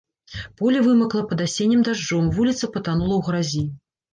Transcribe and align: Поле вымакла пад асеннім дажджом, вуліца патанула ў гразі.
Поле 0.61 0.79
вымакла 0.87 1.21
пад 1.33 1.43
асеннім 1.45 1.81
дажджом, 1.91 2.33
вуліца 2.39 2.73
патанула 2.79 3.15
ў 3.17 3.21
гразі. 3.29 3.63